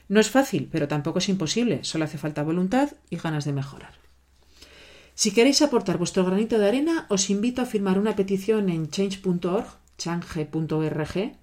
No 0.08 0.20
es 0.20 0.30
fácil, 0.30 0.68
pero 0.72 0.88
tampoco 0.88 1.20
es 1.20 1.30
imposible, 1.30 1.84
solo 1.84 2.06
hace 2.06 2.18
falta 2.18 2.44
voluntad 2.44 2.90
y 3.10 3.18
ganas 3.18 3.46
de 3.46 3.54
mejorar. 3.54 3.94
Si 5.14 5.32
queréis 5.32 5.62
aportar 5.62 5.98
vuestro 5.98 6.26
granito 6.26 6.60
de 6.60 6.68
arena, 6.68 7.06
os 7.10 7.30
invito 7.30 7.62
a 7.62 7.66
firmar 7.66 7.98
una 7.98 8.16
petición 8.16 8.70
en 8.70 8.90
change.org, 8.90 9.66
change.org, 9.98 11.38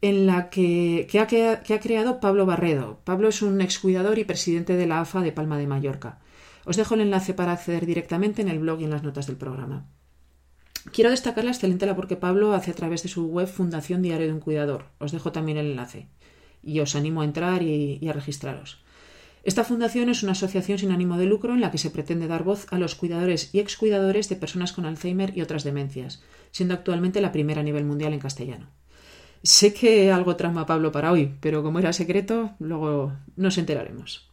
en 0.00 0.26
la 0.26 0.50
que, 0.50 1.06
ha, 1.20 1.26
que, 1.26 1.74
ha, 1.74 1.80
creado 1.80 2.20
Pablo 2.20 2.46
Barredo. 2.46 3.00
Pablo 3.04 3.28
es 3.28 3.42
un 3.42 3.60
excuidador 3.60 4.18
y 4.18 4.24
presidente 4.24 4.76
de 4.76 4.86
la 4.86 5.00
AFA 5.00 5.20
de 5.20 5.32
Palma 5.32 5.58
de 5.58 5.66
Mallorca. 5.66 6.20
Os 6.64 6.76
dejo 6.76 6.94
el 6.94 7.02
enlace 7.02 7.34
para 7.34 7.52
acceder 7.52 7.86
directamente 7.86 8.42
en 8.42 8.48
el 8.48 8.58
blog 8.58 8.80
y 8.80 8.84
en 8.84 8.90
las 8.90 9.02
notas 9.02 9.26
del 9.26 9.36
programa. 9.36 9.86
Quiero 10.92 11.10
destacar 11.10 11.44
la 11.44 11.50
excelente 11.50 11.86
labor 11.86 12.08
que 12.08 12.16
Pablo 12.16 12.52
hace 12.52 12.70
a 12.70 12.74
través 12.74 13.02
de 13.02 13.08
su 13.08 13.26
web 13.26 13.46
Fundación 13.46 14.02
Diario 14.02 14.26
de 14.26 14.32
un 14.32 14.40
Cuidador. 14.40 14.86
Os 14.98 15.12
dejo 15.12 15.32
también 15.32 15.58
el 15.58 15.66
enlace 15.66 16.08
y 16.62 16.80
os 16.80 16.96
animo 16.96 17.20
a 17.22 17.24
entrar 17.24 17.62
y, 17.62 18.06
a 18.08 18.12
registraros. 18.12 18.78
Esta 19.44 19.64
fundación 19.64 20.08
es 20.08 20.22
una 20.22 20.32
asociación 20.32 20.78
sin 20.78 20.90
ánimo 20.90 21.16
de 21.16 21.26
lucro 21.26 21.54
en 21.54 21.60
la 21.60 21.70
que 21.70 21.78
se 21.78 21.90
pretende 21.90 22.26
dar 22.26 22.42
voz 22.42 22.66
a 22.70 22.78
los 22.78 22.94
cuidadores 22.94 23.54
y 23.54 23.60
excuidadores 23.60 24.28
de 24.28 24.36
personas 24.36 24.72
con 24.72 24.84
Alzheimer 24.84 25.36
y 25.36 25.42
otras 25.42 25.64
demencias, 25.64 26.22
siendo 26.50 26.74
actualmente 26.74 27.20
la 27.20 27.32
primera 27.32 27.60
a 27.60 27.64
nivel 27.64 27.84
mundial 27.84 28.12
en 28.12 28.20
castellano. 28.20 28.68
Sé 29.42 29.72
que 29.72 30.10
algo 30.10 30.36
trama 30.36 30.66
Pablo 30.66 30.90
para 30.90 31.12
hoy, 31.12 31.34
pero 31.40 31.62
como 31.62 31.78
era 31.78 31.92
secreto, 31.92 32.56
luego 32.58 33.12
nos 33.36 33.56
enteraremos. 33.56 34.27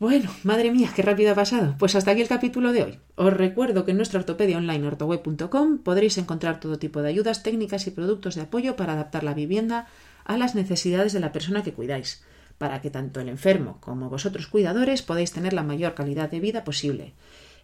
Bueno, 0.00 0.28
madre 0.42 0.72
mía, 0.72 0.90
qué 0.94 1.02
rápido 1.02 1.32
ha 1.32 1.36
pasado. 1.36 1.76
Pues 1.78 1.94
hasta 1.94 2.10
aquí 2.10 2.20
el 2.20 2.28
capítulo 2.28 2.72
de 2.72 2.82
hoy. 2.82 2.98
Os 3.14 3.32
recuerdo 3.32 3.84
que 3.84 3.92
en 3.92 3.96
nuestra 3.96 4.18
ortopedia 4.18 4.58
online 4.58 4.86
ortoweb.com 4.88 5.78
podréis 5.78 6.18
encontrar 6.18 6.58
todo 6.58 6.80
tipo 6.80 7.00
de 7.00 7.10
ayudas, 7.10 7.44
técnicas 7.44 7.86
y 7.86 7.92
productos 7.92 8.34
de 8.34 8.42
apoyo 8.42 8.74
para 8.74 8.94
adaptar 8.94 9.22
la 9.22 9.34
vivienda 9.34 9.86
a 10.24 10.36
las 10.36 10.56
necesidades 10.56 11.12
de 11.12 11.20
la 11.20 11.30
persona 11.30 11.62
que 11.62 11.72
cuidáis, 11.72 12.24
para 12.58 12.80
que 12.80 12.90
tanto 12.90 13.20
el 13.20 13.28
enfermo 13.28 13.78
como 13.80 14.10
vosotros 14.10 14.48
cuidadores 14.48 15.02
podáis 15.02 15.30
tener 15.30 15.52
la 15.52 15.62
mayor 15.62 15.94
calidad 15.94 16.28
de 16.28 16.40
vida 16.40 16.64
posible. 16.64 17.14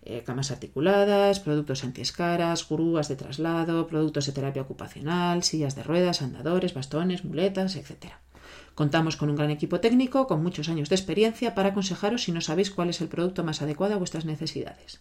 Eh, 0.02 0.22
camas 0.24 0.52
articuladas, 0.52 1.40
productos 1.40 1.82
antiescaras, 1.82 2.66
grúas 2.68 3.08
de 3.08 3.16
traslado, 3.16 3.88
productos 3.88 4.26
de 4.26 4.32
terapia 4.32 4.62
ocupacional, 4.62 5.42
sillas 5.42 5.74
de 5.74 5.82
ruedas, 5.82 6.22
andadores, 6.22 6.74
bastones, 6.74 7.24
muletas, 7.24 7.74
etc. 7.74 8.14
Contamos 8.74 9.16
con 9.16 9.30
un 9.30 9.36
gran 9.36 9.50
equipo 9.50 9.80
técnico 9.80 10.26
con 10.26 10.42
muchos 10.42 10.68
años 10.68 10.88
de 10.88 10.96
experiencia 10.96 11.54
para 11.54 11.70
aconsejaros 11.70 12.22
si 12.22 12.32
no 12.32 12.40
sabéis 12.40 12.70
cuál 12.70 12.90
es 12.90 13.00
el 13.00 13.08
producto 13.08 13.44
más 13.44 13.62
adecuado 13.62 13.94
a 13.94 13.98
vuestras 13.98 14.24
necesidades. 14.24 15.00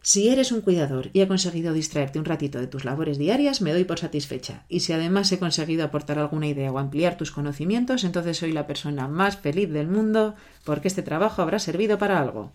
Si 0.00 0.28
eres 0.28 0.52
un 0.52 0.60
cuidador 0.60 1.10
y 1.12 1.20
he 1.20 1.28
conseguido 1.28 1.72
distraerte 1.72 2.18
un 2.18 2.24
ratito 2.24 2.60
de 2.60 2.66
tus 2.66 2.84
labores 2.84 3.18
diarias, 3.18 3.60
me 3.60 3.72
doy 3.72 3.84
por 3.84 3.98
satisfecha. 3.98 4.64
Y 4.68 4.80
si 4.80 4.92
además 4.92 5.30
he 5.32 5.38
conseguido 5.38 5.84
aportar 5.84 6.18
alguna 6.18 6.46
idea 6.46 6.72
o 6.72 6.78
ampliar 6.78 7.16
tus 7.16 7.30
conocimientos, 7.30 8.04
entonces 8.04 8.38
soy 8.38 8.52
la 8.52 8.66
persona 8.66 9.08
más 9.08 9.36
feliz 9.36 9.68
del 9.70 9.88
mundo 9.88 10.34
porque 10.64 10.88
este 10.88 11.02
trabajo 11.02 11.42
habrá 11.42 11.58
servido 11.58 11.98
para 11.98 12.20
algo. 12.20 12.52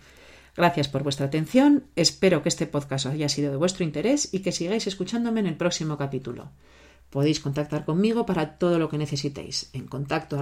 Gracias 0.56 0.88
por 0.88 1.04
vuestra 1.04 1.26
atención, 1.26 1.84
espero 1.96 2.44
que 2.44 2.50
este 2.50 2.68
podcast 2.68 3.08
haya 3.08 3.28
sido 3.28 3.52
de 3.52 3.58
vuestro 3.58 3.84
interés 3.84 4.34
y 4.34 4.40
que 4.40 4.52
sigáis 4.52 4.88
escuchándome 4.88 5.40
en 5.40 5.48
el 5.48 5.58
próximo 5.58 5.98
capítulo. 5.98 6.52
Podéis 7.13 7.39
contactar 7.39 7.86
conmigo 7.86 8.25
para 8.25 8.58
todo 8.58 8.79
lo 8.79 8.89
que 8.89 8.98
necesitéis 8.98 9.70
en 9.74 9.86
contacto 9.86 10.41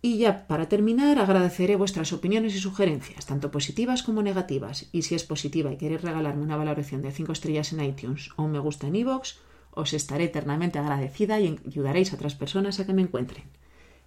Y 0.00 0.16
ya 0.16 0.46
para 0.46 0.68
terminar, 0.70 1.18
agradeceré 1.18 1.76
vuestras 1.76 2.14
opiniones 2.14 2.54
y 2.54 2.58
sugerencias, 2.58 3.26
tanto 3.26 3.50
positivas 3.50 4.02
como 4.02 4.22
negativas. 4.22 4.88
Y 4.90 5.02
si 5.02 5.14
es 5.14 5.24
positiva 5.24 5.70
y 5.70 5.76
queréis 5.76 6.00
regalarme 6.00 6.42
una 6.42 6.56
valoración 6.56 7.02
de 7.02 7.12
5 7.12 7.32
estrellas 7.32 7.74
en 7.74 7.84
iTunes 7.84 8.30
o 8.36 8.44
un 8.44 8.52
me 8.52 8.60
gusta 8.60 8.86
en 8.86 8.96
iVoox, 8.96 9.34
os 9.72 9.92
estaré 9.92 10.24
eternamente 10.24 10.78
agradecida 10.78 11.38
y 11.38 11.60
ayudaréis 11.68 12.12
a 12.12 12.16
otras 12.16 12.34
personas 12.34 12.80
a 12.80 12.86
que 12.86 12.94
me 12.94 13.02
encuentren. 13.02 13.44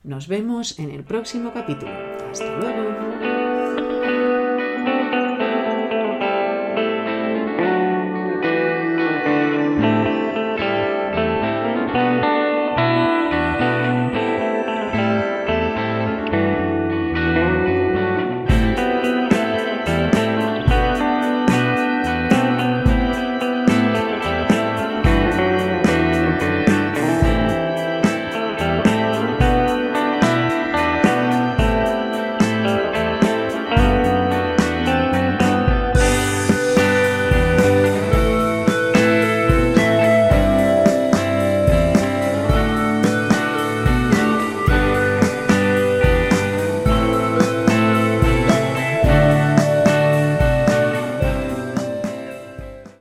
Nos 0.04 0.28
vemos 0.28 0.80
en 0.80 0.90
el 0.90 1.04
próximo 1.04 1.54
capítulo. 1.54 1.92
Hasta 2.32 2.58
luego. 2.58 3.05